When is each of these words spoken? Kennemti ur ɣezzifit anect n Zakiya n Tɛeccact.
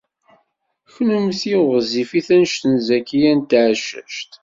Kennemti 0.93 1.53
ur 1.63 1.69
ɣezzifit 1.77 2.27
anect 2.35 2.63
n 2.65 2.73
Zakiya 2.87 3.31
n 3.37 3.39
Tɛeccact. 3.49 4.31